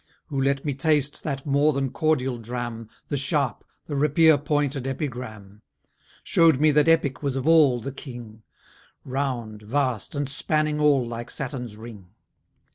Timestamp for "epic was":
6.87-7.35